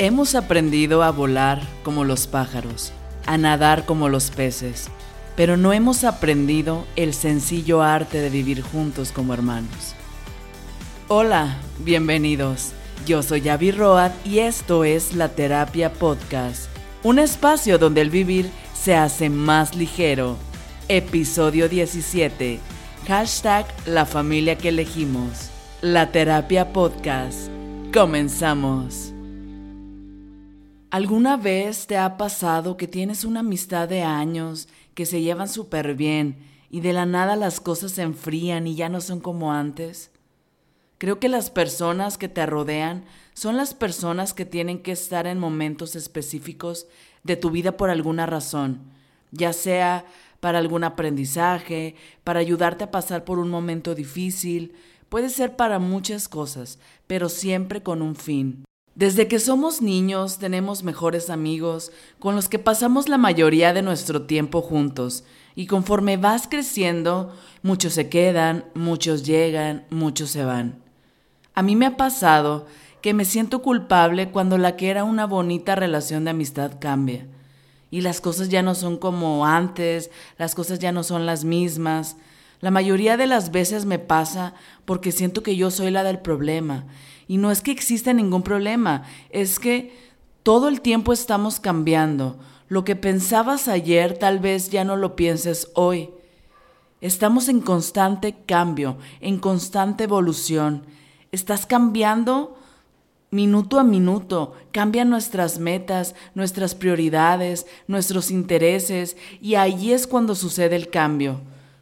[0.00, 2.92] Hemos aprendido a volar como los pájaros,
[3.26, 4.86] a nadar como los peces,
[5.34, 9.96] pero no hemos aprendido el sencillo arte de vivir juntos como hermanos.
[11.08, 12.70] Hola, bienvenidos.
[13.06, 16.68] Yo soy Yavi Road y esto es La Terapia Podcast,
[17.02, 20.36] un espacio donde el vivir se hace más ligero.
[20.86, 22.60] Episodio 17.
[23.08, 25.50] Hashtag La familia que elegimos.
[25.82, 27.48] La Terapia Podcast.
[27.92, 29.17] Comenzamos.
[30.90, 35.94] ¿Alguna vez te ha pasado que tienes una amistad de años que se llevan súper
[35.94, 36.38] bien
[36.70, 40.10] y de la nada las cosas se enfrían y ya no son como antes?
[40.96, 45.38] Creo que las personas que te rodean son las personas que tienen que estar en
[45.38, 46.86] momentos específicos
[47.22, 48.80] de tu vida por alguna razón,
[49.30, 50.06] ya sea
[50.40, 54.72] para algún aprendizaje, para ayudarte a pasar por un momento difícil,
[55.10, 58.64] puede ser para muchas cosas, pero siempre con un fin.
[58.98, 64.22] Desde que somos niños tenemos mejores amigos con los que pasamos la mayoría de nuestro
[64.22, 65.22] tiempo juntos
[65.54, 67.32] y conforme vas creciendo,
[67.62, 70.82] muchos se quedan, muchos llegan, muchos se van.
[71.54, 72.66] A mí me ha pasado
[73.00, 77.24] que me siento culpable cuando la que era una bonita relación de amistad cambia
[77.92, 82.16] y las cosas ya no son como antes, las cosas ya no son las mismas.
[82.60, 86.84] La mayoría de las veces me pasa porque siento que yo soy la del problema
[87.28, 89.94] y no es que exista ningún problema, es que
[90.42, 92.38] todo el tiempo estamos cambiando.
[92.68, 96.10] Lo que pensabas ayer tal vez ya no lo pienses hoy.
[97.02, 100.86] Estamos en constante cambio, en constante evolución.
[101.30, 102.56] Estás cambiando
[103.30, 110.76] minuto a minuto, cambian nuestras metas, nuestras prioridades, nuestros intereses y ahí es cuando sucede
[110.76, 111.40] el cambio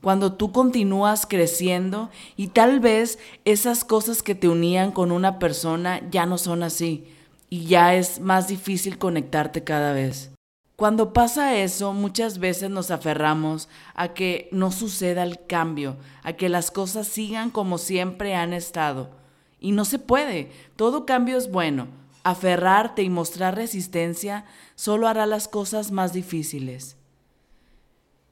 [0.00, 6.00] cuando tú continúas creciendo y tal vez esas cosas que te unían con una persona
[6.10, 7.06] ya no son así
[7.50, 10.30] y ya es más difícil conectarte cada vez.
[10.76, 16.48] Cuando pasa eso, muchas veces nos aferramos a que no suceda el cambio, a que
[16.48, 19.10] las cosas sigan como siempre han estado.
[19.58, 21.88] Y no se puede, todo cambio es bueno.
[22.22, 24.44] Aferrarte y mostrar resistencia
[24.76, 26.97] solo hará las cosas más difíciles.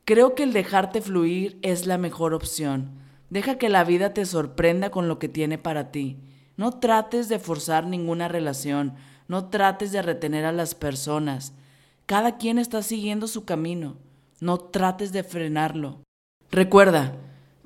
[0.06, 2.93] Creo que el dejarte fluir es la mejor opción.
[3.28, 6.17] Deja que la vida te sorprenda con lo que tiene para ti.
[6.56, 8.94] No trates de forzar ninguna relación,
[9.27, 11.55] no trates de retener a las personas.
[12.06, 13.97] Cada quien está siguiendo su camino.
[14.39, 15.99] No trates de frenarlo.
[16.53, 17.17] Recuerda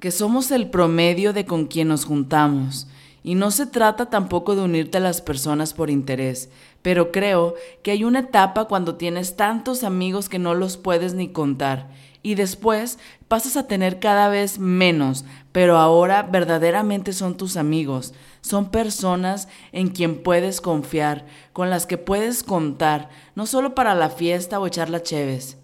[0.01, 2.89] que somos el promedio de con quien nos juntamos.
[3.23, 6.49] Y no se trata tampoco de unirte a las personas por interés,
[6.81, 11.29] pero creo que hay una etapa cuando tienes tantos amigos que no los puedes ni
[11.29, 11.91] contar
[12.23, 12.99] y después
[13.29, 19.89] pasas a tener cada vez menos, pero ahora verdaderamente son tus amigos, son personas en
[19.89, 24.91] quien puedes confiar, con las que puedes contar, no solo para la fiesta o echar
[24.91, 25.59] la cheves.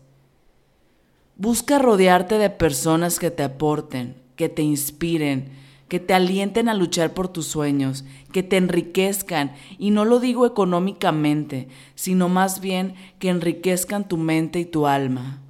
[1.37, 5.50] Busca rodearte de personas que te aporten, que te inspiren,
[5.88, 10.47] que te alienten a luchar por tus sueños, que te enriquezcan, y no lo digo
[10.47, 15.43] económicamente, sino más bien que enriquezcan tu mente y tu alma.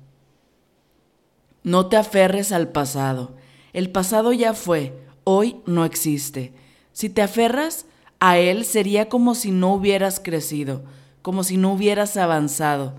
[1.66, 3.34] No te aferres al pasado.
[3.72, 6.54] El pasado ya fue, hoy no existe.
[6.92, 7.86] Si te aferras
[8.20, 10.84] a él sería como si no hubieras crecido,
[11.22, 12.94] como si no hubieras avanzado.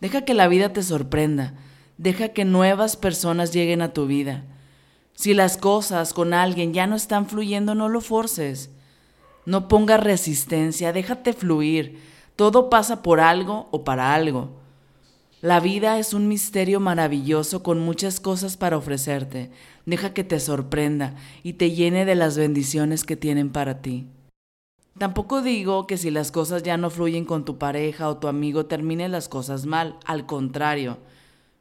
[0.00, 1.54] Deja que la vida te sorprenda.
[1.98, 4.44] Deja que nuevas personas lleguen a tu vida.
[5.14, 8.70] Si las cosas con alguien ya no están fluyendo, no lo forces.
[9.46, 11.98] No pongas resistencia, déjate fluir.
[12.36, 14.61] Todo pasa por algo o para algo.
[15.42, 19.50] La vida es un misterio maravilloso con muchas cosas para ofrecerte.
[19.86, 24.06] Deja que te sorprenda y te llene de las bendiciones que tienen para ti.
[24.96, 28.66] Tampoco digo que si las cosas ya no fluyen con tu pareja o tu amigo
[28.66, 30.98] termine las cosas mal, al contrario,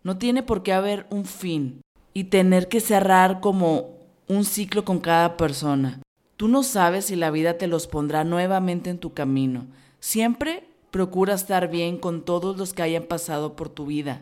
[0.03, 1.81] no tiene por qué haber un fin
[2.13, 3.95] y tener que cerrar como
[4.27, 6.03] un ciclo con cada persona.
[6.37, 9.65] Tú no sabes si la vida te los pondrá nuevamente en tu camino.
[9.99, 14.21] Siempre Procura estar bien con todos los que hayan pasado por tu vida.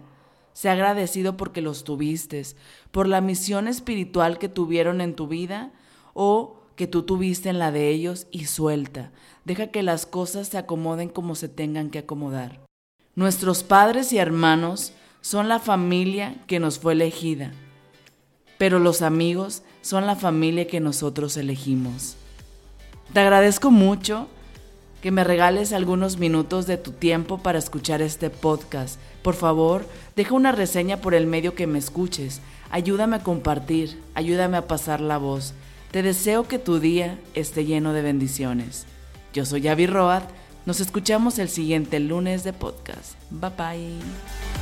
[0.53, 2.43] Sé agradecido porque los tuviste,
[2.91, 5.71] por la misión espiritual que tuvieron en tu vida
[6.13, 9.11] o que tú tuviste en la de ellos y suelta.
[9.45, 12.61] Deja que las cosas se acomoden como se tengan que acomodar.
[13.15, 17.51] Nuestros padres y hermanos son la familia que nos fue elegida,
[18.57, 22.15] pero los amigos son la familia que nosotros elegimos.
[23.13, 24.27] Te agradezco mucho
[25.01, 28.99] que me regales algunos minutos de tu tiempo para escuchar este podcast.
[29.21, 29.85] Por favor,
[30.15, 32.41] deja una reseña por el medio que me escuches.
[32.69, 35.53] Ayúdame a compartir, ayúdame a pasar la voz.
[35.91, 38.85] Te deseo que tu día esté lleno de bendiciones.
[39.33, 40.23] Yo soy Avi Road,
[40.65, 43.13] Nos escuchamos el siguiente lunes de podcast.
[43.31, 44.58] Bye bye.